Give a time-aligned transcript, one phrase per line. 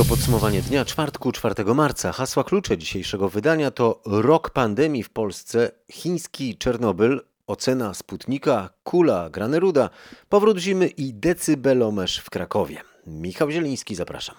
[0.00, 2.12] To podsumowanie dnia czwartku, 4 marca.
[2.12, 9.90] Hasła klucze dzisiejszego wydania to rok pandemii w Polsce, chiński Czernobyl, ocena Sputnika, kula Graneruda,
[10.28, 12.80] powrót zimy i decybelomerz w Krakowie.
[13.06, 14.36] Michał Zieliński, zapraszam.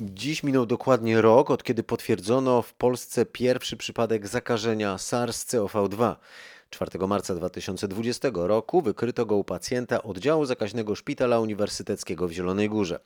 [0.00, 6.16] Dziś minął dokładnie rok, od kiedy potwierdzono w Polsce pierwszy przypadek zakażenia SARS-CoV-2.
[6.70, 13.00] 4 marca 2020 roku wykryto go u pacjenta oddziału zakaźnego Szpitala Uniwersyteckiego w Zielonej Górze.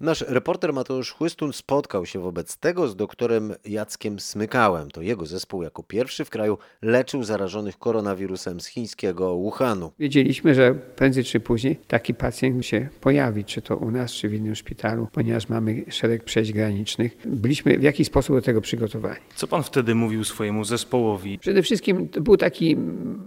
[0.00, 4.90] Nasz reporter Mateusz Chłystun spotkał się wobec tego z doktorem Jackiem Smykałem.
[4.90, 9.92] To jego zespół jako pierwszy w kraju leczył zarażonych koronawirusem z chińskiego Wuhanu.
[9.98, 14.34] Wiedzieliśmy, że prędzej czy później taki pacjent się pojawi, czy to u nas, czy w
[14.34, 17.16] innym szpitalu, ponieważ mamy szereg przejść granicznych.
[17.26, 19.20] Byliśmy w jakiś sposób do tego przygotowani.
[19.36, 21.38] Co pan wtedy mówił swojemu zespołowi?
[21.38, 22.76] Przede wszystkim to był taki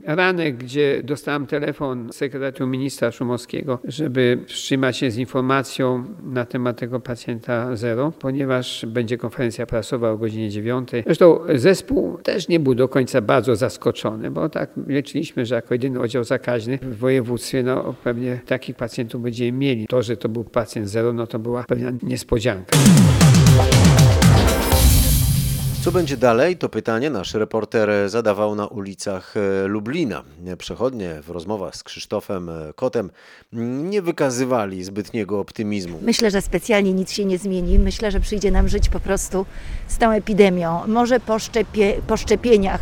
[0.06, 7.00] ranek, gdzie dostałem telefon sekretariatu ministra Szumowskiego, żeby wstrzymać się z informacją na temat tego
[7.00, 10.90] pacjenta zero, ponieważ będzie konferencja prasowa o godzinie 9.
[11.06, 16.00] Zresztą zespół też nie był do końca bardzo zaskoczony, bo tak leczyliśmy, że jako jedyny
[16.00, 19.88] oddział zakaźny w województwie no, pewnie takich pacjentów będziemy mieli.
[19.88, 22.78] To, że to był pacjent zero, no to była pewna niespodzianka.
[25.84, 26.58] Co będzie dalej?
[26.58, 30.24] To pytanie nasz reporter zadawał na ulicach e, Lublina.
[30.58, 33.10] Przechodnie w rozmowach z Krzysztofem e, Kotem
[33.84, 36.00] nie wykazywali zbytniego optymizmu.
[36.02, 37.80] Myślę, że specjalnie nic się nie zmieni.
[37.80, 39.46] Myślę, że przyjdzie nam żyć po prostu
[39.88, 40.88] z tą epidemią.
[40.88, 42.82] Może po, szczepie, po szczepieniach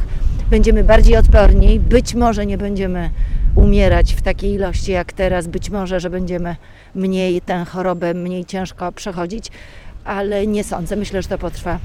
[0.50, 3.10] będziemy bardziej odporni, być może nie będziemy
[3.56, 6.56] umierać w takiej ilości jak teraz, być może, że będziemy
[6.96, 9.52] mniej tę chorobę mniej ciężko przechodzić,
[10.04, 10.96] ale nie sądzę.
[10.96, 11.80] Myślę, że to potrwa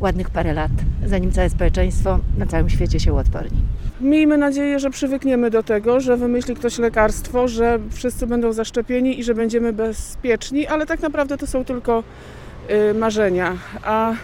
[0.00, 0.70] ładnych parę lat,
[1.06, 3.58] zanim całe społeczeństwo na całym świecie się uodporni.
[4.00, 9.24] Miejmy nadzieję, że przywykniemy do tego, że wymyśli ktoś lekarstwo, że wszyscy będą zaszczepieni i
[9.24, 12.02] że będziemy bezpieczni, ale tak naprawdę to są tylko
[12.90, 14.14] y, marzenia, a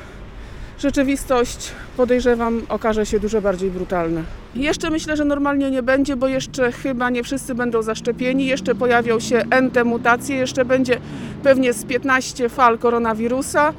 [0.78, 4.22] rzeczywistość podejrzewam okaże się dużo bardziej brutalna.
[4.54, 9.20] Jeszcze myślę, że normalnie nie będzie, bo jeszcze chyba nie wszyscy będą zaszczepieni, jeszcze pojawią
[9.20, 11.00] się NT mutacje, jeszcze będzie
[11.42, 13.72] pewnie z 15 fal koronawirusa,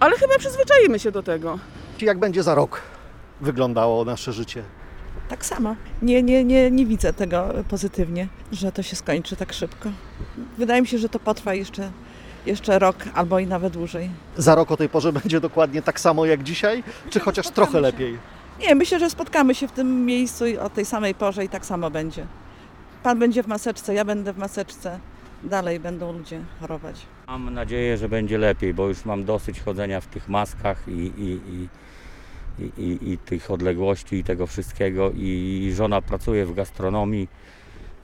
[0.00, 1.58] ale chyba przyzwyczaimy się do tego.
[2.00, 2.82] Jak będzie za rok
[3.40, 4.62] wyglądało nasze życie?
[5.28, 5.76] Tak samo.
[6.02, 9.90] Nie, nie, nie, nie widzę tego pozytywnie, że to się skończy tak szybko.
[10.58, 11.90] Wydaje mi się, że to potrwa jeszcze,
[12.46, 14.10] jeszcze rok albo i nawet dłużej.
[14.36, 18.18] Za rok o tej porze będzie dokładnie tak samo jak dzisiaj, czy chociaż trochę lepiej?
[18.60, 21.66] Nie, myślę, że spotkamy się w tym miejscu i o tej samej porze i tak
[21.66, 22.26] samo będzie.
[23.02, 24.98] Pan będzie w maseczce, ja będę w maseczce.
[25.44, 27.06] Dalej będą ludzie chorować.
[27.28, 31.40] Mam nadzieję, że będzie lepiej, bo już mam dosyć chodzenia w tych maskach i, i,
[32.58, 35.10] i, i, i, tych odległości i tego wszystkiego.
[35.10, 37.28] I żona pracuje w gastronomii,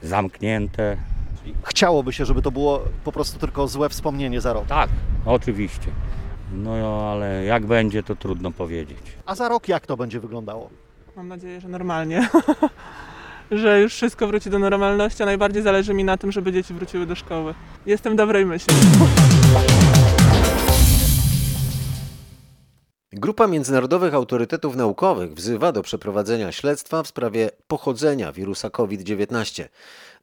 [0.03, 0.97] zamknięte.
[1.63, 4.67] Chciałoby się, żeby to było po prostu tylko złe wspomnienie za rok.
[4.67, 4.91] Tak,
[5.27, 5.89] oczywiście.
[6.53, 6.73] No
[7.13, 8.99] ale jak będzie, to trudno powiedzieć.
[9.27, 10.71] A za rok jak to będzie wyglądało?
[11.17, 12.29] Mam nadzieję, że normalnie.
[13.51, 17.07] że już wszystko wróci do normalności, a najbardziej zależy mi na tym, żeby dzieci wróciły
[17.07, 17.55] do szkoły.
[17.87, 18.75] Jestem dobrej myśli.
[23.25, 29.69] Grupa międzynarodowych autorytetów naukowych wzywa do przeprowadzenia śledztwa w sprawie pochodzenia wirusa COVID-19.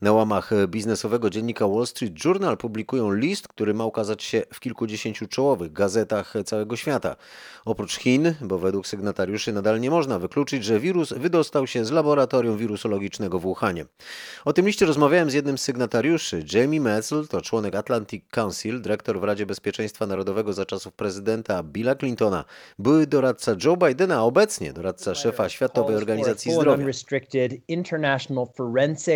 [0.02, 5.28] Na łamach biznesowego dziennika Wall Street Journal publikują list, który ma ukazać się w kilkudziesięciu
[5.28, 7.16] czołowych gazetach całego świata.
[7.66, 12.58] Oprócz Chin, bo według sygnatariuszy nadal nie można wykluczyć, że wirus wydostał się z laboratorium
[12.58, 13.86] wirusologicznego w Wuhanie.
[14.46, 16.46] O tym liście rozmawiałem z jednym z sygnatariuszy.
[16.54, 21.96] Jamie Metzl to członek Atlantic Council, dyrektor w Radzie Bezpieczeństwa Narodowego za czasów prezydenta Billa
[21.96, 22.46] Clintona,
[22.92, 26.86] były doradca Joe Bidena, a obecnie doradca szefa Światowej Organizacji Zdrowia.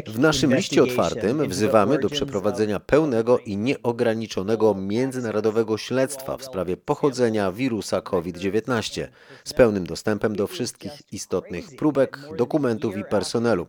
[0.08, 7.52] W naszym liście otwartym wzywamy do przeprowadzenia pełnego i nieograniczonego międzynarodowego śledztwa w sprawie pochodzenia
[7.52, 9.08] wirusa COVID-19
[9.44, 13.68] z pełnym dostępem do wszystkich istotnych próbek, dokumentów i personelu.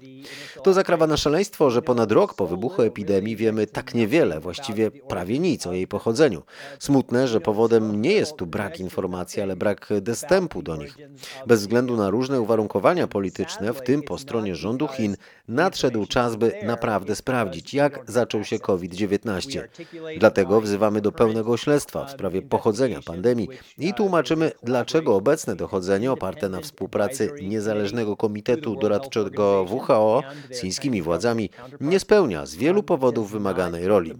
[0.63, 5.39] To zakrawa na szaleństwo, że ponad rok po wybuchu epidemii wiemy tak niewiele, właściwie prawie
[5.39, 6.43] nic o jej pochodzeniu.
[6.79, 10.97] Smutne, że powodem nie jest tu brak informacji, ale brak dostępu do nich.
[11.47, 15.17] Bez względu na różne uwarunkowania polityczne, w tym po stronie rządu Chin,
[15.49, 19.63] nadszedł czas, by naprawdę sprawdzić, jak zaczął się COVID-19.
[20.19, 23.49] Dlatego wzywamy do pełnego śledztwa w sprawie pochodzenia pandemii
[23.79, 31.51] i tłumaczymy, dlaczego obecne dochodzenie oparte na współpracy Niezależnego Komitetu Doradczego WHO z chińskimi władzami
[31.81, 34.15] nie spełnia z wielu powodów wymaganej roli.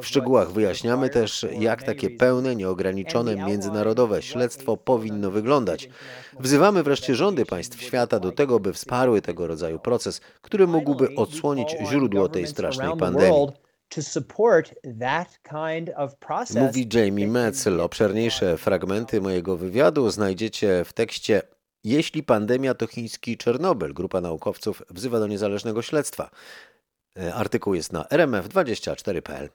[0.00, 5.88] W szczegółach wyjaśniamy też, jak takie pełne, nieograniczone międzynarodowe śledztwo powinno wyglądać.
[6.40, 11.76] Wzywamy wreszcie rządy państw świata do tego, by wsparły tego rodzaju proces, który mógłby odsłonić
[11.90, 13.48] źródło tej strasznej pandemii.
[16.66, 17.80] Mówi Jamie Metzel.
[17.80, 21.42] Obszerniejsze fragmenty mojego wywiadu znajdziecie w tekście
[21.84, 23.94] Jeśli pandemia to chiński Czernobyl.
[23.94, 26.30] Grupa naukowców wzywa do niezależnego śledztwa.
[27.18, 29.48] E, Artykuł jest na rmf24.pl.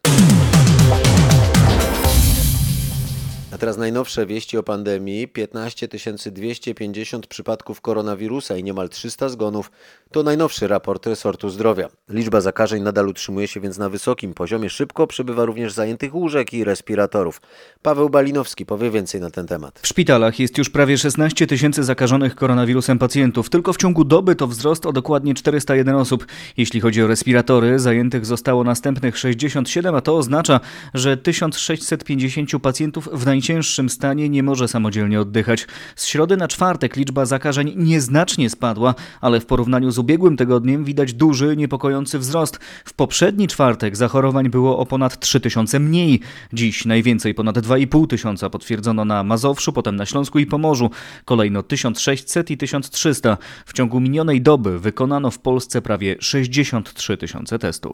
[3.51, 5.27] A teraz najnowsze wieści o pandemii.
[5.27, 5.87] 15
[6.31, 9.71] 250 przypadków koronawirusa i niemal 300 zgonów
[10.11, 11.89] to najnowszy raport resortu zdrowia.
[12.09, 14.69] Liczba zakażeń nadal utrzymuje się więc na wysokim poziomie.
[14.69, 17.41] Szybko przybywa również zajętych łóżek i respiratorów.
[17.81, 19.79] Paweł Balinowski powie więcej na ten temat.
[19.79, 23.49] W szpitalach jest już prawie 16 tysięcy zakażonych koronawirusem pacjentów.
[23.49, 26.25] Tylko w ciągu doby to wzrost o dokładnie 401 osób.
[26.57, 30.59] Jeśli chodzi o respiratory, zajętych zostało następnych 67, a to oznacza,
[30.93, 35.67] że 1650 pacjentów w najcięższym stanie nie może samodzielnie oddychać.
[35.95, 41.13] Z środy na czwartek liczba zakażeń nieznacznie spadła, ale w porównaniu z ubiegłym tygodniem widać
[41.13, 42.59] duży, niepokojący wzrost.
[42.85, 46.19] W poprzedni czwartek zachorowań było o ponad 3000 mniej.
[46.53, 50.89] Dziś najwięcej ponad 2,5 tysiąca potwierdzono na Mazowszu, potem na Śląsku i Pomorzu.
[51.25, 53.37] Kolejno 1600 i 1300.
[53.65, 57.91] W ciągu minionej doby wykonano w Polsce prawie 63 tysiące testów.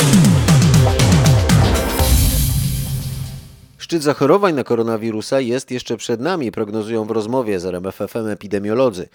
[3.83, 9.09] Szczyt zachorowań na koronawirusa jest jeszcze przed nami, prognozują w rozmowie z RMFFM epidemiolodzy.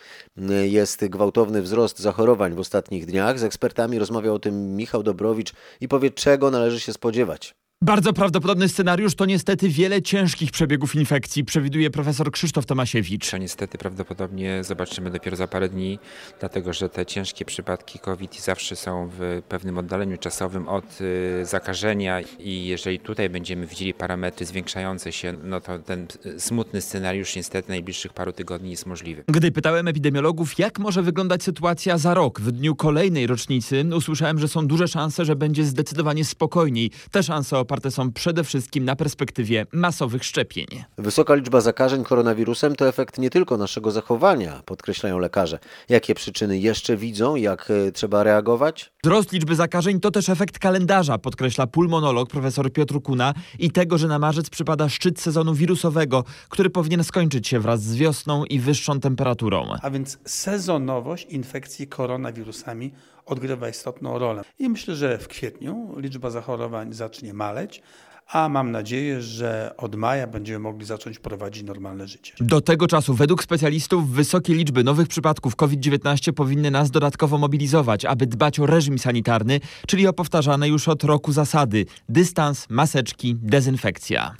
[0.62, 3.38] Jest gwałtowny wzrost zachorowań w ostatnich dniach.
[3.38, 7.54] Z ekspertami rozmawiał o tym Michał Dobrowicz i powie, czego należy się spodziewać.
[7.82, 13.30] Bardzo prawdopodobny scenariusz to niestety wiele ciężkich przebiegów infekcji, przewiduje profesor Krzysztof Tomasiewicz.
[13.30, 15.98] To niestety prawdopodobnie zobaczymy dopiero za parę dni,
[16.40, 22.20] dlatego że te ciężkie przypadki COVID zawsze są w pewnym oddaleniu czasowym od y, zakażenia
[22.38, 27.68] i jeżeli tutaj będziemy widzieli parametry zwiększające się, no to ten y, smutny scenariusz niestety
[27.68, 29.24] najbliższych paru tygodni jest możliwy.
[29.28, 34.48] Gdy pytałem epidemiologów, jak może wyglądać sytuacja za rok, w dniu kolejnej rocznicy, usłyszałem, że
[34.48, 36.90] są duże szanse, że będzie zdecydowanie spokojniej.
[37.10, 40.66] Te szanse oparte są przede wszystkim na perspektywie masowych szczepień.
[40.98, 45.58] Wysoka liczba zakażeń koronawirusem to efekt nie tylko naszego zachowania, podkreślają lekarze.
[45.88, 48.92] Jakie przyczyny jeszcze widzą, jak e, trzeba reagować?
[49.04, 54.08] Wzrost liczby zakażeń to też efekt kalendarza, podkreśla pulmonolog profesor Piotr Kuna i tego, że
[54.08, 59.00] na marzec przypada szczyt sezonu wirusowego, który powinien skończyć się wraz z wiosną i wyższą
[59.00, 59.68] temperaturą.
[59.82, 62.92] A więc sezonowość infekcji koronawirusami
[63.28, 64.42] odgrywa istotną rolę.
[64.58, 67.82] I myślę, że w kwietniu liczba zachorowań zacznie maleć,
[68.28, 72.32] a mam nadzieję, że od maja będziemy mogli zacząć prowadzić normalne życie.
[72.40, 78.26] Do tego czasu, według specjalistów, wysokie liczby nowych przypadków COVID-19 powinny nas dodatkowo mobilizować, aby
[78.26, 84.34] dbać o reżim sanitarny, czyli o powtarzane już od roku zasady: dystans, maseczki, dezynfekcja.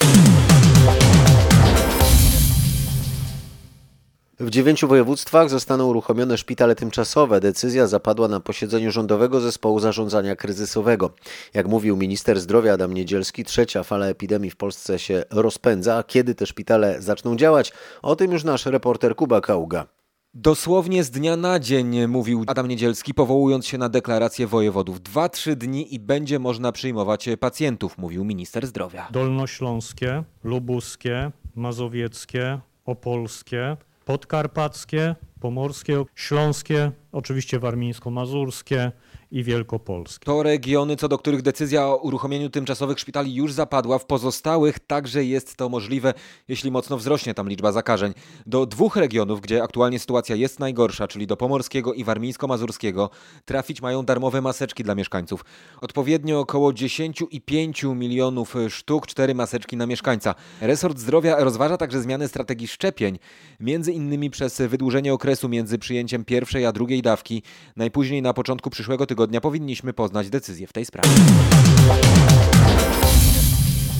[4.41, 7.39] W dziewięciu województwach zostaną uruchomione szpitale tymczasowe.
[7.39, 11.11] Decyzja zapadła na posiedzeniu Rządowego Zespołu Zarządzania Kryzysowego.
[11.53, 15.97] Jak mówił minister zdrowia Adam Niedzielski, trzecia fala epidemii w Polsce się rozpędza.
[15.97, 17.73] A kiedy te szpitale zaczną działać?
[18.01, 19.85] O tym już nasz reporter Kuba Kauga.
[20.33, 25.01] Dosłownie z dnia na dzień, mówił Adam Niedzielski, powołując się na deklarację wojewodów.
[25.01, 29.07] Dwa, trzy dni i będzie można przyjmować pacjentów, mówił minister zdrowia.
[29.11, 33.77] Dolnośląskie, lubuskie, mazowieckie, opolskie,
[34.09, 38.91] podkarpackie, pomorskie, śląskie, oczywiście warmińsko-mazurskie
[39.31, 40.25] i wielkopolskie.
[40.25, 43.99] To regiony, co do których decyzja o uruchomieniu tymczasowych szpitali już zapadła.
[43.99, 46.13] W pozostałych także jest to możliwe,
[46.47, 48.13] jeśli mocno wzrośnie tam liczba zakażeń.
[48.45, 53.09] Do dwóch regionów, gdzie aktualnie sytuacja jest najgorsza, czyli do pomorskiego i warmińsko-mazurskiego,
[53.45, 55.45] trafić mają darmowe maseczki dla mieszkańców.
[55.81, 60.35] Odpowiednio około 10 i 5 milionów sztuk, 4 maseczki na mieszkańca.
[60.61, 63.19] Resort Zdrowia rozważa także zmianę strategii szczepień,
[63.59, 67.43] między innymi przez wydłużenie okresu między przyjęciem pierwszej a drugiej dawki.
[67.75, 71.09] Najpóźniej na początku przyszłego tygodnia powinniśmy poznać decyzję w tej sprawie.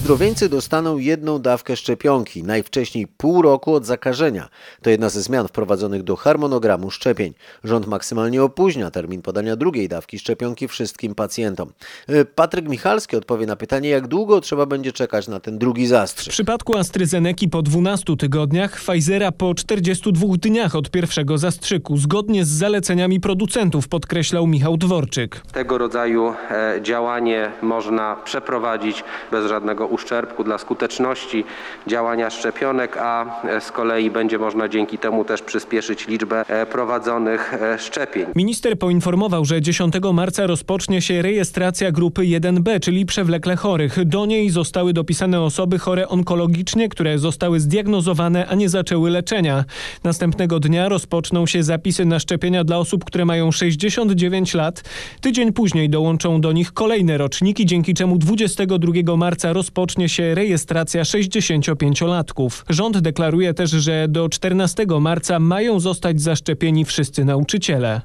[0.09, 4.49] Zdrowieńcy dostaną jedną dawkę szczepionki, najwcześniej pół roku od zakażenia.
[4.81, 7.33] To jedna ze zmian wprowadzonych do harmonogramu szczepień.
[7.63, 11.71] Rząd maksymalnie opóźnia termin podania drugiej dawki szczepionki wszystkim pacjentom.
[12.07, 16.33] E, Patryk Michalski odpowie na pytanie, jak długo trzeba będzie czekać na ten drugi zastrzyk.
[16.33, 22.49] W przypadku AstraZeneki po 12 tygodniach, Pfizera po 42 dniach od pierwszego zastrzyku, zgodnie z
[22.49, 25.41] zaleceniami producentów, podkreślał Michał Dworczyk.
[25.53, 31.43] Tego rodzaju e, działanie można przeprowadzić bez żadnego uszczerbku dla skuteczności
[31.87, 37.79] działania szczepionek, a z kolei będzie można dzięki temu też przyspieszyć liczbę e, prowadzonych e,
[37.79, 38.25] szczepień.
[38.35, 44.05] Minister poinformował, że 10 marca rozpocznie się rejestracja grupy 1B, czyli przewlekle chorych.
[44.05, 49.65] Do niej zostały dopisane osoby chore onkologicznie, które zostały zdiagnozowane, a nie zaczęły leczenia.
[50.03, 54.83] Następnego dnia rozpoczną się zapisy na szczepienia dla osób, które mają 69 lat.
[55.21, 62.63] Tydzień później dołączą do nich kolejne roczniki, dzięki czemu 22 marca rozpocznie się rejestracja 65-latków.
[62.69, 68.01] Rząd deklaruje też, że do 14 marca mają zostać zaszczepieni wszyscy nauczyciele.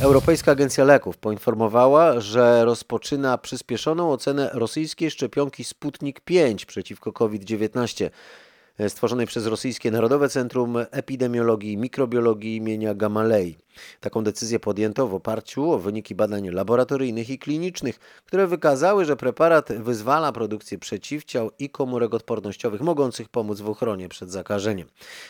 [0.00, 8.10] Europejska Agencja Leków poinformowała, że rozpoczyna przyspieszoną ocenę rosyjskiej szczepionki Sputnik 5 przeciwko COVID-19
[8.88, 13.56] stworzonej przez Rosyjskie Narodowe Centrum Epidemiologii i Mikrobiologii imienia Gamalei.
[14.00, 19.72] Taką decyzję podjęto w oparciu o wyniki badań laboratoryjnych i klinicznych, które wykazały, że preparat
[19.72, 24.88] wyzwala produkcję przeciwciał i komórek odpornościowych mogących pomóc w ochronie przed zakażeniem.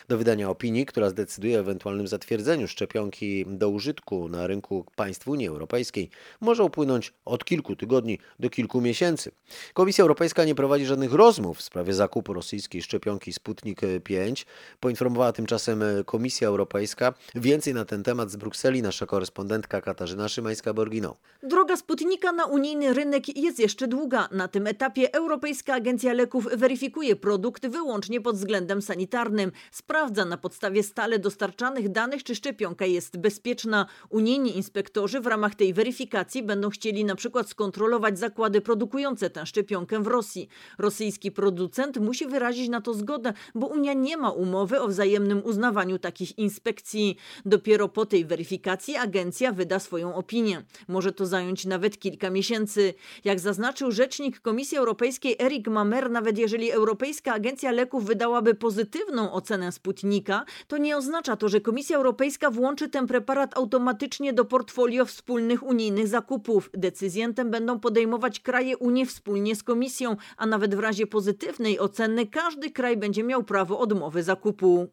[0.09, 5.49] Do wydania opinii, która zdecyduje o ewentualnym zatwierdzeniu szczepionki do użytku na rynku państw Unii
[5.49, 9.31] Europejskiej, może upłynąć od kilku tygodni do kilku miesięcy.
[9.75, 14.47] Komisja Europejska nie prowadzi żadnych rozmów w sprawie zakupu rosyjskiej szczepionki Sputnik 5.
[14.81, 17.15] Poinformowała tymczasem Komisja Europejska.
[17.35, 21.15] Więcej na ten temat Brukseli nasza korespondentka Katarzyna Szymańska-Borginą.
[21.43, 24.29] Droga Sputnika na unijny rynek jest jeszcze długa.
[24.33, 29.53] Na tym etapie Europejska Agencja Leków weryfikuje produkt wyłącznie pod względem sanitarnym.
[29.71, 33.87] Sprawdza na podstawie stale dostarczanych danych, czy szczepionka jest bezpieczna.
[34.11, 40.03] Unijni inspektorzy w ramach tej weryfikacji będą chcieli na przykład skontrolować zakłady produkujące tę szczepionkę
[40.03, 40.49] w Rosji.
[40.79, 45.99] Rosyjski producent musi wyrazić na to zgodę, bo Unia nie ma umowy o wzajemnym uznawaniu
[45.99, 47.17] takich inspekcji.
[47.45, 50.65] Dopiero po tej weryfikacji agencja wyda swoją opinię.
[50.89, 52.95] Może to zająć nawet kilka miesięcy.
[53.25, 59.73] Jak zaznaczył rzecznik Komisji Europejskiej Erik Mamer, nawet jeżeli Europejska Agencja Leków wydałaby pozytywną ocenę
[59.73, 65.63] Sputnika, to nie oznacza to, że Komisja Europejska włączy ten preparat automatycznie do portfolio wspólnych
[65.63, 66.71] unijnych zakupów.
[66.75, 72.27] Decyzję tę będą podejmować kraje Unii wspólnie z Komisją, a nawet w razie pozytywnej oceny
[72.27, 74.89] każdy kraj będzie miał prawo odmowy zakupu.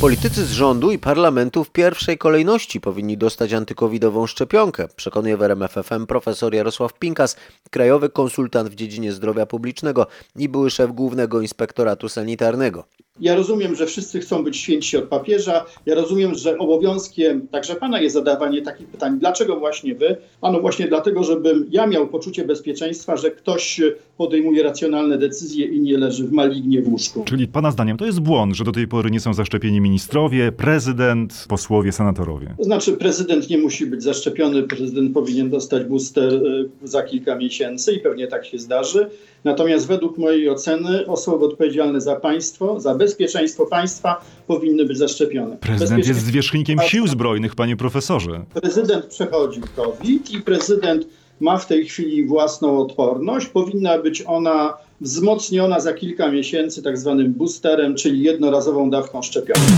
[0.00, 6.06] Politycy z rządu i parlamentu w pierwszej kolejności powinni dostać antykowidową szczepionkę, przekonuje w RMFFM
[6.06, 7.36] profesor Jarosław Pinkas,
[7.70, 12.84] krajowy konsultant w dziedzinie zdrowia publicznego i były szef Głównego Inspektoratu Sanitarnego.
[13.20, 15.64] Ja rozumiem, że wszyscy chcą być święci od papieża.
[15.86, 19.18] Ja rozumiem, że obowiązkiem także pana jest zadawanie takich pytań.
[19.18, 20.16] Dlaczego właśnie wy?
[20.42, 23.80] Ano właśnie dlatego, żebym ja miał poczucie bezpieczeństwa, że ktoś
[24.16, 27.24] podejmuje racjonalne decyzje i nie leży w malignie w łóżku.
[27.24, 31.46] Czyli pana zdaniem to jest błąd, że do tej pory nie są zaszczepieni ministrowie, prezydent,
[31.48, 32.54] posłowie, senatorowie?
[32.58, 36.40] To znaczy prezydent nie musi być zaszczepiony, prezydent powinien dostać booster
[36.82, 39.10] za kilka miesięcy i pewnie tak się zdarzy.
[39.44, 45.56] Natomiast według mojej oceny osoby odpowiedzialne za państwo, za bezpieczeństwo państwa powinny być zaszczepione.
[45.56, 48.44] Prezydent jest zwierzchnikiem sił zbrojnych, panie profesorze.
[48.60, 51.06] Prezydent przechodził COVID i prezydent
[51.40, 53.46] ma w tej chwili własną odporność.
[53.46, 59.72] Powinna być ona wzmocniona za kilka miesięcy tak zwanym boosterem, czyli jednorazową dawką szczepionki.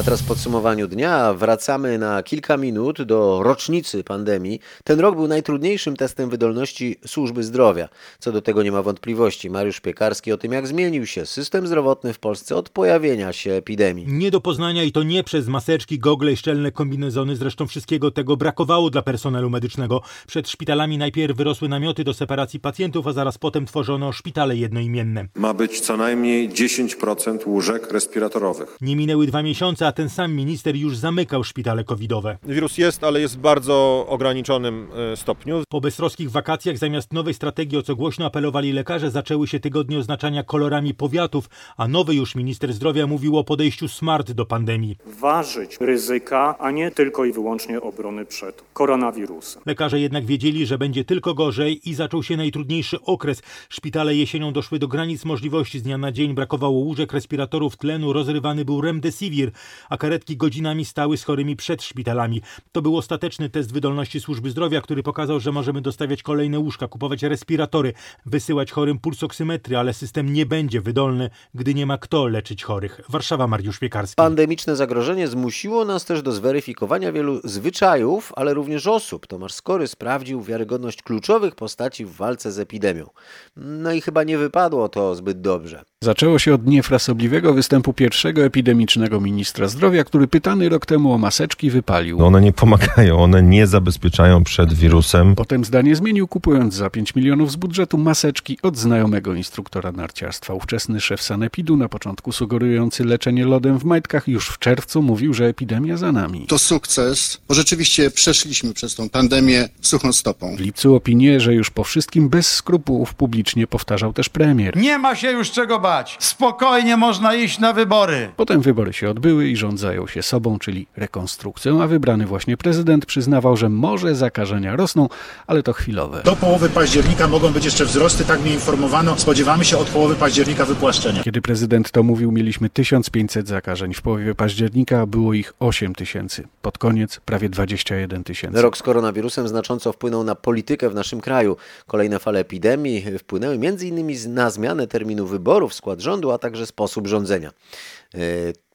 [0.00, 4.60] A teraz w podsumowaniu dnia wracamy na kilka minut do rocznicy pandemii.
[4.84, 7.88] Ten rok był najtrudniejszym testem wydolności służby zdrowia.
[8.18, 9.50] Co do tego nie ma wątpliwości.
[9.50, 14.06] Mariusz Piekarski o tym, jak zmienił się system zdrowotny w Polsce od pojawienia się epidemii.
[14.08, 17.36] Nie do poznania i to nie przez maseczki, gogle i szczelne kombinezony.
[17.36, 20.00] Zresztą wszystkiego tego brakowało dla personelu medycznego.
[20.26, 25.26] Przed szpitalami najpierw wyrosły namioty do separacji pacjentów, a zaraz potem tworzono szpitale jednoimienne.
[25.34, 28.76] Ma być co najmniej 10% łóżek respiratorowych.
[28.80, 32.38] Nie minęły dwa miesiące, a ten sam minister już zamykał szpitale covidowe.
[32.42, 35.62] Wirus jest, ale jest w bardzo ograniczonym stopniu.
[35.68, 40.42] Po beztroskich wakacjach zamiast nowej strategii, o co głośno apelowali lekarze, zaczęły się tygodnie oznaczania
[40.42, 44.96] kolorami powiatów, a nowy już minister zdrowia mówił o podejściu smart do pandemii.
[45.20, 49.62] Ważyć ryzyka, a nie tylko i wyłącznie obrony przed koronawirusem.
[49.66, 53.42] Lekarze jednak wiedzieli, że będzie tylko gorzej i zaczął się najtrudniejszy okres.
[53.68, 55.78] Szpitale jesienią doszły do granic możliwości.
[55.78, 59.50] Z dnia na dzień brakowało łóżek, respiratorów, tlenu, rozrywany był remdesivir,
[59.90, 62.42] a karetki godzinami stały z chorymi przed szpitalami.
[62.72, 67.22] To był ostateczny test wydolności służby zdrowia, który pokazał, że możemy dostawiać kolejne łóżka, kupować
[67.22, 67.92] respiratory,
[68.26, 73.00] wysyłać chorym pulsoksymetry, ale system nie będzie wydolny, gdy nie ma kto leczyć chorych.
[73.08, 74.16] Warszawa, Mariusz Piekarski.
[74.16, 79.26] Pandemiczne zagrożenie zmusiło nas też do zweryfikowania wielu zwyczajów, ale również osób.
[79.26, 83.10] Tomasz Skory sprawdził wiarygodność kluczowych postaci w walce z epidemią.
[83.56, 85.82] No i chyba nie wypadło to zbyt dobrze.
[86.04, 91.70] Zaczęło się od niefrasobliwego występu pierwszego epidemicznego ministra zdrowia, który pytany rok temu o maseczki
[91.70, 92.24] wypalił.
[92.24, 95.34] One nie pomagają, one nie zabezpieczają przed wirusem.
[95.34, 100.54] Potem zdanie zmienił, kupując za 5 milionów z budżetu maseczki od znajomego instruktora narciarstwa.
[100.54, 105.46] Ówczesny szef Sanepidu, na początku sugerujący leczenie lodem w majtkach, już w czerwcu mówił, że
[105.46, 106.46] epidemia za nami.
[106.46, 110.56] To sukces, bo rzeczywiście przeszliśmy przez tą pandemię suchą stopą.
[110.56, 114.76] W lipcu opinię, że już po wszystkim bez skrupułów publicznie powtarzał też premier.
[114.76, 115.93] Nie ma się już czego bać.
[116.18, 118.32] Spokojnie można iść na wybory.
[118.36, 123.06] Potem wybory się odbyły i rząd zajął się sobą, czyli rekonstrukcją, a wybrany właśnie prezydent
[123.06, 125.08] przyznawał, że może zakażenia rosną,
[125.46, 126.22] ale to chwilowe.
[126.24, 129.18] Do połowy października mogą być jeszcze wzrosty, tak mnie informowano.
[129.18, 131.22] Spodziewamy się od połowy października wypłaszczenia.
[131.22, 133.94] Kiedy prezydent to mówił, mieliśmy 1500 zakażeń.
[133.94, 136.48] W połowie października było ich 8 tysięcy.
[136.62, 138.62] Pod koniec prawie 21 tysięcy.
[138.62, 141.56] Rok z koronawirusem znacząco wpłynął na politykę w naszym kraju.
[141.86, 144.34] Kolejne fale epidemii wpłynęły m.in.
[144.34, 147.52] na zmianę terminu wyborów, skład rządu, a także sposób rządzenia.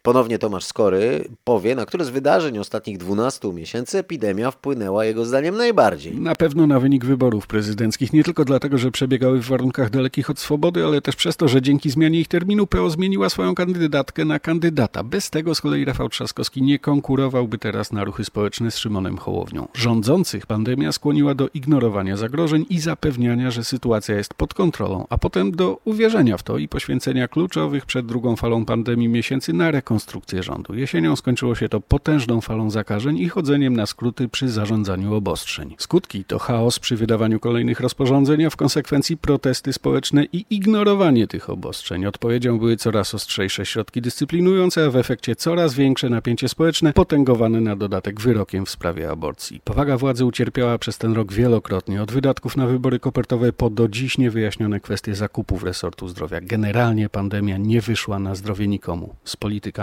[0.01, 5.57] Ponownie Tomasz Skory powie, na które z wydarzeń ostatnich 12 miesięcy epidemia wpłynęła jego zdaniem
[5.57, 6.15] najbardziej.
[6.15, 10.39] Na pewno na wynik wyborów prezydenckich, nie tylko dlatego, że przebiegały w warunkach dalekich od
[10.39, 14.39] swobody, ale też przez to, że dzięki zmianie ich terminu PO zmieniła swoją kandydatkę na
[14.39, 15.03] kandydata.
[15.03, 19.67] Bez tego z kolei Rafał Trzaskowski nie konkurowałby teraz na ruchy społeczne z Szymonem Hołownią.
[19.73, 25.51] Rządzących pandemia skłoniła do ignorowania zagrożeń i zapewniania, że sytuacja jest pod kontrolą, a potem
[25.51, 30.43] do uwierzenia w to i poświęcenia kluczowych przed drugą falą pandemii miesięcy na rekonstrukcję rekonstrukcję
[30.43, 30.75] rządu.
[30.75, 35.75] Jesienią skończyło się to potężną falą zakażeń i chodzeniem na skróty przy zarządzaniu obostrzeń.
[35.77, 41.49] Skutki to chaos przy wydawaniu kolejnych rozporządzeń, a w konsekwencji protesty społeczne i ignorowanie tych
[41.49, 42.05] obostrzeń.
[42.05, 47.75] Odpowiedzią były coraz ostrzejsze środki dyscyplinujące, a w efekcie coraz większe napięcie społeczne, potęgowane na
[47.75, 49.61] dodatek wyrokiem w sprawie aborcji.
[49.63, 54.17] Powaga władzy ucierpiała przez ten rok wielokrotnie, od wydatków na wybory kopertowe po do dziś
[54.17, 56.41] niewyjaśnione kwestie zakupów resortu zdrowia.
[56.41, 59.15] Generalnie pandemia nie wyszła na zdrowie nikomu.
[59.23, 59.35] Z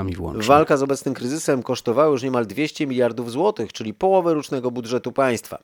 [0.04, 0.48] politykami włącznie.
[0.48, 5.58] Walka z obecnym kryzysem kosztowała już niemal 200 miliardów złotych, czyli połowę rocznego budżetu państwa.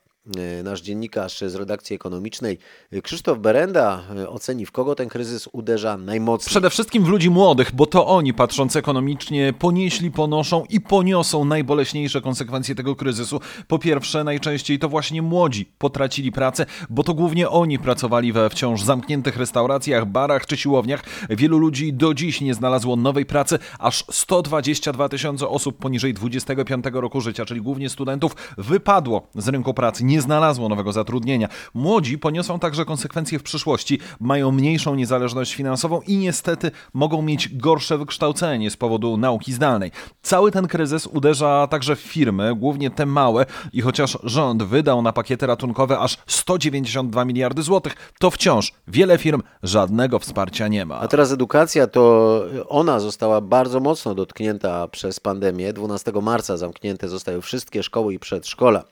[0.65, 2.59] Nasz dziennikarz z redakcji ekonomicznej
[3.03, 6.51] Krzysztof Berenda oceni, w kogo ten kryzys uderza najmocniej.
[6.51, 12.21] Przede wszystkim w ludzi młodych, bo to oni, patrząc ekonomicznie, ponieśli, ponoszą i poniosą najboleśniejsze
[12.21, 13.41] konsekwencje tego kryzysu.
[13.69, 18.83] Po pierwsze, najczęściej to właśnie młodzi potracili pracę, bo to głównie oni pracowali we wciąż
[18.83, 21.05] zamkniętych restauracjach, barach czy siłowniach.
[21.31, 27.21] Wielu ludzi do dziś nie znalazło nowej pracy, aż 122 tysiące osób poniżej 25 roku
[27.21, 31.49] życia, czyli głównie studentów, wypadło z rynku pracy nie znalazło nowego zatrudnienia.
[31.75, 37.99] Młodzi poniosą także konsekwencje w przyszłości, mają mniejszą niezależność finansową i niestety mogą mieć gorsze
[37.99, 39.91] wykształcenie z powodu nauki zdalnej.
[40.23, 45.13] Cały ten kryzys uderza także w firmy, głównie te małe i chociaż rząd wydał na
[45.13, 51.01] pakiety ratunkowe aż 192 miliardy złotych, to wciąż wiele firm żadnego wsparcia nie ma.
[51.01, 55.73] A teraz edukacja, to ona została bardzo mocno dotknięta przez pandemię.
[55.73, 58.85] 12 marca zamknięte zostały wszystkie szkoły i przedszkola.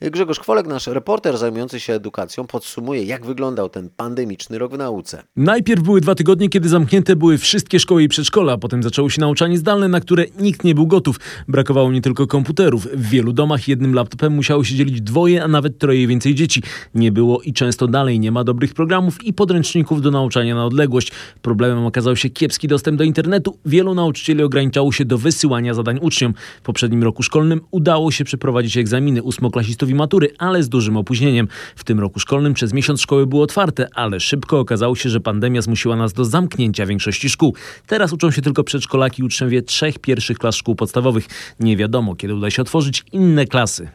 [0.00, 5.22] Grzegorz Kwolek, nasz reporter zajmujący się edukacją, podsumuje, jak wyglądał ten pandemiczny rok w nauce.
[5.36, 9.58] Najpierw były dwa tygodnie, kiedy zamknięte były wszystkie szkoły i przedszkola, potem zaczęło się nauczanie
[9.58, 11.20] zdalne, na które nikt nie był gotów.
[11.48, 12.88] Brakowało nie tylko komputerów.
[12.92, 16.62] W wielu domach jednym laptopem musiało się dzielić dwoje, a nawet troje więcej dzieci.
[16.94, 21.12] Nie było i często dalej nie ma dobrych programów i podręczników do nauczania na odległość.
[21.42, 23.58] Problemem okazał się kiepski dostęp do internetu.
[23.66, 26.34] Wielu nauczycieli ograniczało się do wysyłania zadań uczniom.
[26.58, 31.48] W poprzednim roku szkolnym udało się przeprowadzić egzaminy ósmoklasistów i matury, ale z dużym opóźnieniem.
[31.76, 35.62] W tym roku szkolnym przez miesiąc szkoły były otwarte, ale szybko okazało się, że pandemia
[35.62, 37.54] zmusiła nas do zamknięcia większości szkół.
[37.86, 41.26] Teraz uczą się tylko przedszkolaki i uczniowie trzech pierwszych klas szkół podstawowych.
[41.60, 43.88] Nie wiadomo, kiedy uda się otworzyć inne klasy.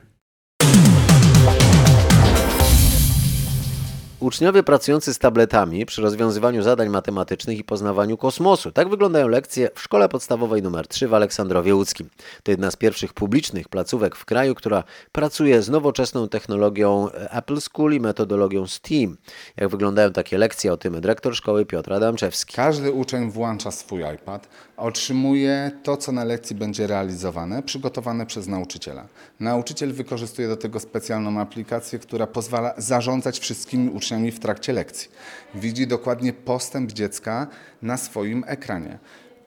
[4.24, 8.72] Uczniowie pracujący z tabletami przy rozwiązywaniu zadań matematycznych i poznawaniu kosmosu.
[8.72, 12.10] Tak wyglądają lekcje w szkole podstawowej nr 3 w Aleksandrowie Łódzkim.
[12.44, 17.94] To jedna z pierwszych publicznych placówek w kraju, która pracuje z nowoczesną technologią Apple School
[17.94, 19.18] i metodologią STEAM.
[19.58, 22.56] Jak wyglądają takie lekcje, o tym dyrektor szkoły Piotr Adamczewski.
[22.56, 29.08] Każdy uczeń włącza swój iPad, otrzymuje to, co na lekcji będzie realizowane, przygotowane przez nauczyciela.
[29.40, 35.10] Nauczyciel wykorzystuje do tego specjalną aplikację, która pozwala zarządzać wszystkimi uczniami w trakcie lekcji.
[35.56, 37.48] Widzi dokładnie postęp dziecka
[37.82, 39.00] na swoim ekranie.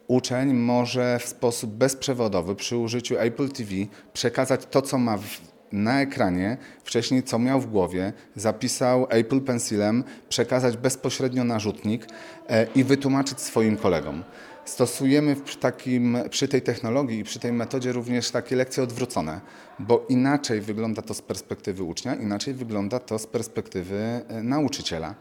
[0.07, 3.71] Uczeń może w sposób bezprzewodowy przy użyciu Apple TV
[4.13, 5.41] przekazać to, co ma w,
[5.73, 12.07] na ekranie, wcześniej co miał w głowie, zapisał Apple Pencilem, przekazać bezpośrednio na rzutnik
[12.49, 14.25] e, i wytłumaczyć swoim kolegom.
[14.67, 19.41] Stosujemy takim, przy tej technologii i przy tej metodzie również takie lekcje odwrócone,
[19.79, 25.15] bo inaczej wygląda to z perspektywy ucznia, inaczej wygląda to z perspektywy nauczyciela.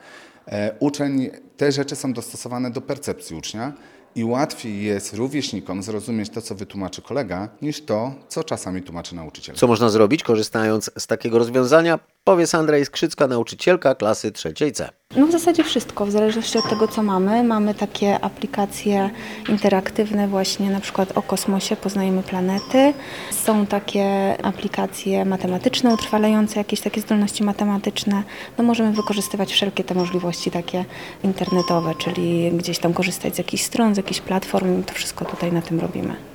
[0.47, 3.73] E, Uczeń, te rzeczy są dostosowane do percepcji ucznia
[4.15, 9.55] i łatwiej jest rówieśnikom zrozumieć to, co wytłumaczy kolega, niż to, co czasami tłumaczy nauczyciel.
[9.55, 14.89] Co można zrobić, korzystając z takiego rozwiązania, powie Sandra Iskrzycka, nauczycielka klasy trzeciej C.
[15.17, 17.43] No w zasadzie wszystko, w zależności od tego, co mamy.
[17.43, 19.09] Mamy takie aplikacje
[19.49, 22.93] interaktywne właśnie, na przykład o kosmosie, poznajemy planety.
[23.31, 28.23] Są takie aplikacje matematyczne, utrwalające jakieś takie zdolności matematyczne.
[28.57, 30.85] No możemy wykorzystywać wszelkie te możliwości takie
[31.23, 34.83] internetowe, czyli gdzieś tam korzystać z jakichś stron, z jakichś platform.
[34.83, 36.34] To wszystko tutaj na tym robimy.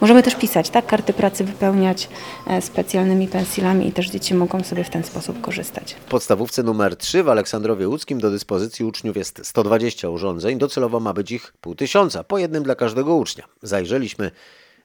[0.00, 0.86] Możemy też pisać, tak?
[0.86, 2.08] Karty pracy wypełniać
[2.46, 5.92] e, specjalnymi pensilami i też dzieci mogą sobie w ten sposób korzystać.
[5.94, 11.12] W podstawówce numer 3 w Aleksandrowie Łódzkim do dyspozycji uczniów jest 120 urządzeń, docelowo ma
[11.12, 13.44] być ich pół tysiąca, po jednym dla każdego ucznia.
[13.62, 14.30] Zajrzeliśmy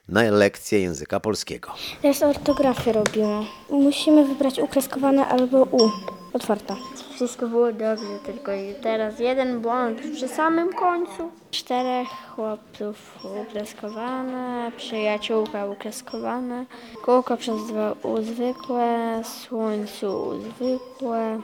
[0.08, 1.70] na lekcję języka polskiego.
[2.02, 3.44] Teraz ortografię robimy.
[3.70, 5.90] Musimy wybrać ukreskowane albo U.
[6.36, 6.76] Otwarta.
[7.14, 11.30] Wszystko było dobrze, tylko teraz jeden błąd przy samym końcu.
[11.50, 16.64] Czterech chłopców ukreskowane, przyjaciółka ukreskowane,
[17.04, 21.40] kółko przez dwa U zwykłe, słońcu U zwykłe,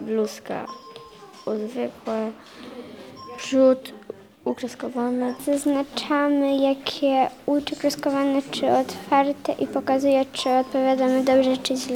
[0.00, 0.66] bluzka
[1.46, 2.32] U zwykłe,
[3.36, 3.92] przód
[4.44, 5.34] ukreskowane.
[5.46, 11.94] Zaznaczamy, jakie uczy kreskowane, czy otwarte i pokazuje, czy odpowiadamy dobrze, czy źle.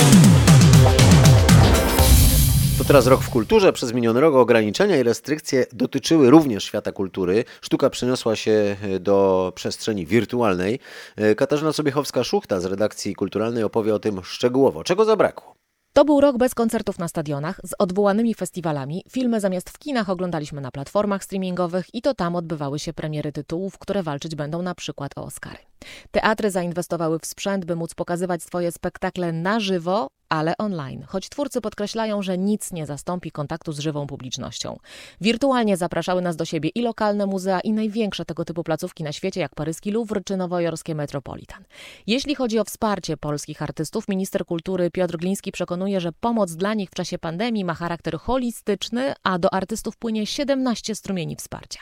[2.83, 3.73] To teraz rok w kulturze.
[3.73, 7.45] Przez miniony rok ograniczenia i restrykcje dotyczyły również świata kultury.
[7.61, 10.79] Sztuka przeniosła się do przestrzeni wirtualnej.
[11.37, 14.85] Katarzyna Sobiechowska-Szuchta z redakcji kulturalnej opowie o tym szczegółowo.
[14.85, 15.55] Czego zabrakło?
[15.93, 19.05] To był rok bez koncertów na stadionach, z odwołanymi festiwalami.
[19.11, 23.79] Filmy zamiast w kinach oglądaliśmy na platformach streamingowych i to tam odbywały się premiery tytułów,
[23.79, 25.59] które walczyć będą na przykład o Oscary.
[26.11, 31.61] Teatry zainwestowały w sprzęt, by móc pokazywać swoje spektakle na żywo, ale online, choć twórcy
[31.61, 34.79] podkreślają, że nic nie zastąpi kontaktu z żywą publicznością.
[35.21, 39.41] Wirtualnie zapraszały nas do siebie i lokalne muzea, i największe tego typu placówki na świecie,
[39.41, 41.65] jak paryski Louvre czy nowojorskie Metropolitan.
[42.07, 46.91] Jeśli chodzi o wsparcie polskich artystów, minister kultury Piotr Gliński przekonuje, że pomoc dla nich
[46.91, 51.81] w czasie pandemii ma charakter holistyczny, a do artystów płynie 17 strumieni wsparcia.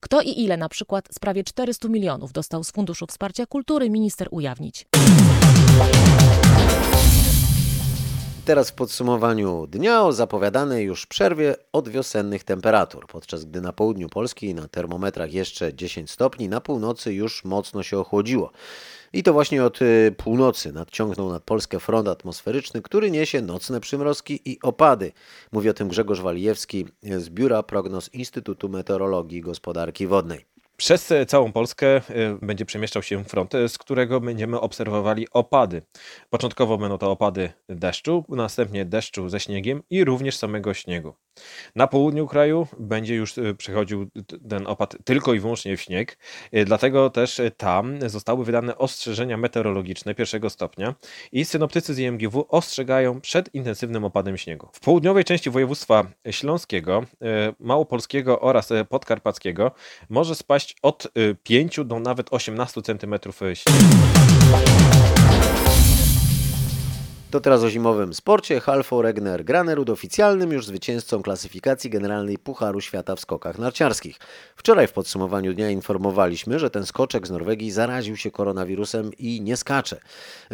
[0.00, 4.28] Kto i ile na przykład z prawie 400 milionów dostał z Funduszu Wsparcia Kultury, minister
[4.30, 4.86] ujawnić.
[8.44, 14.08] Teraz w podsumowaniu dnia o zapowiadanej już przerwie od wiosennych temperatur, podczas gdy na południu
[14.08, 18.50] Polski na termometrach jeszcze 10 stopni, na północy już mocno się ochłodziło.
[19.12, 19.78] I to właśnie od
[20.16, 25.12] północy nadciągnął nad Polskę front atmosferyczny, który niesie nocne przymrozki i opady.
[25.52, 30.53] Mówi o tym Grzegorz Walijewski z Biura Prognoz Instytutu Meteorologii i Gospodarki Wodnej.
[30.76, 32.00] Przez całą Polskę
[32.42, 35.82] będzie przemieszczał się front, z którego będziemy obserwowali opady.
[36.30, 41.14] Początkowo będą to opady deszczu, następnie deszczu ze śniegiem i również samego śniegu.
[41.74, 44.10] Na południu kraju będzie już przechodził
[44.48, 46.18] ten opad tylko i wyłącznie w śnieg,
[46.66, 50.94] dlatego też tam zostały wydane ostrzeżenia meteorologiczne pierwszego stopnia
[51.32, 54.68] i synoptycy z IMGW ostrzegają przed intensywnym opadem śniegu.
[54.72, 57.04] W południowej części województwa śląskiego,
[57.60, 59.70] małopolskiego oraz podkarpackiego
[60.08, 61.08] może spaść od
[61.42, 63.14] 5 do nawet 18 cm
[63.54, 63.78] śniegu.
[67.34, 68.60] To teraz o zimowym sporcie.
[68.60, 74.18] Halfo Regner Granerud oficjalnym już zwycięzcą klasyfikacji generalnej Pucharu Świata w skokach narciarskich.
[74.56, 79.56] Wczoraj w podsumowaniu dnia informowaliśmy, że ten skoczek z Norwegii zaraził się koronawirusem i nie
[79.56, 80.00] skacze.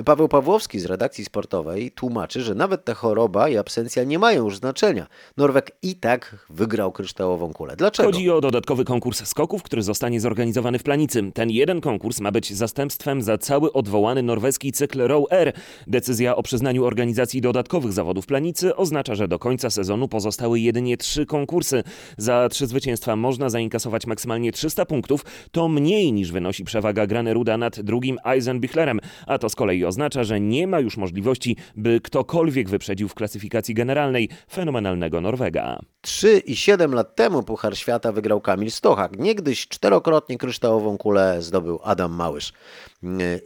[0.04, 4.56] Paweł Pawłowski z redakcji sportowej tłumaczy, że nawet ta choroba i absencja nie mają już
[4.56, 5.06] znaczenia.
[5.36, 7.76] Norweg i tak wygrał kryształową kulę.
[7.76, 8.12] Dlaczego?
[8.12, 11.32] Chodzi o dodatkowy konkurs skoków, który zostanie zorganizowany w Planicy.
[11.34, 15.52] Ten jeden konkurs ma być zastępstwem za cały odwołany norweski cykl Row Air.
[15.86, 20.96] Decyzja o przyznaniu wykonaniu organizacji dodatkowych zawodów planicy oznacza, że do końca sezonu pozostały jedynie
[20.96, 21.82] trzy konkursy.
[22.16, 25.24] Za trzy zwycięstwa można zainkasować maksymalnie 300 punktów.
[25.50, 30.40] To mniej niż wynosi przewaga Graneruda nad drugim Eisenbichlerem, a to z kolei oznacza, że
[30.40, 35.78] nie ma już możliwości, by ktokolwiek wyprzedził w klasyfikacji generalnej fenomenalnego Norwega.
[36.00, 39.18] 3 i 7 lat temu Puchar Świata wygrał Kamil Stochak.
[39.18, 42.52] Niegdyś czterokrotnie kryształową kulę zdobył Adam Małysz.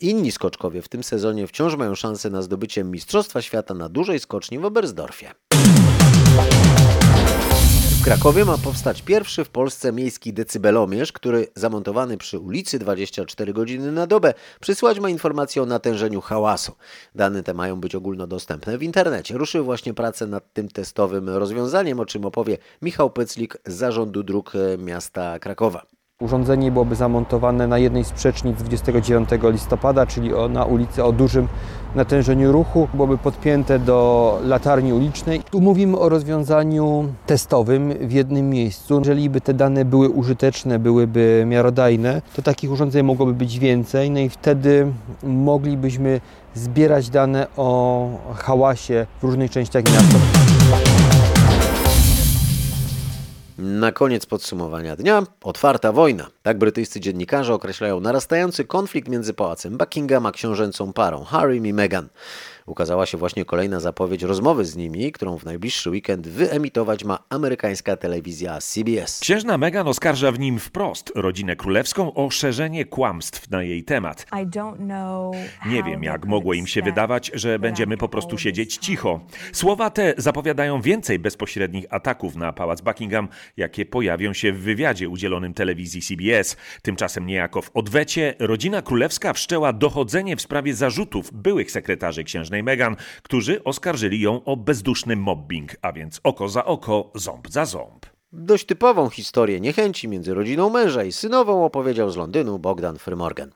[0.01, 4.59] Inni skoczkowie w tym sezonie wciąż mają szansę na zdobycie Mistrzostwa Świata na dużej skoczni
[4.59, 5.31] w Oberstdorfie.
[8.01, 13.93] W Krakowie ma powstać pierwszy w Polsce miejski decybelomierz, który zamontowany przy ulicy 24 godziny
[13.93, 16.73] na dobę przysłać ma informacje o natężeniu hałasu.
[17.15, 19.39] Dane te mają być ogólnodostępne w internecie.
[19.39, 24.53] Ruszyły właśnie prace nad tym testowym rozwiązaniem, o czym opowie Michał Pyclik z Zarządu Dróg
[24.79, 25.94] Miasta Krakowa.
[26.23, 31.49] Urządzenie byłoby zamontowane na jednej z przecznic 29 listopada, czyli na ulicy o dużym
[31.95, 32.89] natężeniu ruchu.
[32.95, 35.43] Byłoby podpięte do latarni ulicznej.
[35.51, 38.99] Tu mówimy o rozwiązaniu testowym w jednym miejscu.
[38.99, 44.11] Jeżeli by te dane były użyteczne, byłyby miarodajne, to takich urządzeń mogłoby być więcej.
[44.11, 46.21] No i wtedy moglibyśmy
[46.55, 50.19] zbierać dane o hałasie w różnych częściach miasta.
[53.59, 56.27] Na koniec podsumowania dnia otwarta wojna.
[56.43, 62.09] Tak brytyjscy dziennikarze określają narastający konflikt między pałacem Buckingham a książęcą parą Harrym i Meghan.
[62.67, 67.97] Ukazała się właśnie kolejna zapowiedź rozmowy z nimi, którą w najbliższy weekend wyemitować ma amerykańska
[67.97, 69.21] telewizja CBS.
[69.21, 74.27] Księżna Meghan oskarża w nim wprost rodzinę królewską o szerzenie kłamstw na jej temat.
[75.67, 79.21] Nie wiem, jak mogło im się wydawać, że będziemy po prostu siedzieć cicho.
[79.53, 85.55] Słowa te zapowiadają więcej bezpośrednich ataków na pałac Buckingham, jakie pojawią się w wywiadzie udzielonym
[85.55, 86.57] telewizji CBS.
[86.83, 92.25] Tymczasem niejako w odwecie rodzina królewska wszczęła dochodzenie w sprawie zarzutów byłych sekretarzy
[92.55, 97.65] księżnej Meghan, którzy oskarżyli ją o bezduszny mobbing, a więc oko za oko, ząb za
[97.65, 98.07] ząb.
[98.33, 103.51] Dość typową historię niechęci między rodziną męża i synową opowiedział z Londynu Bogdan Frymorgan.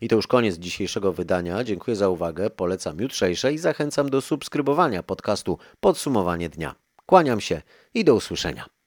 [0.00, 1.64] I to już koniec dzisiejszego wydania.
[1.64, 6.74] Dziękuję za uwagę, polecam jutrzejsze i zachęcam do subskrybowania podcastu Podsumowanie Dnia.
[7.06, 7.62] Kłaniam się
[7.94, 8.79] i do usłyszenia.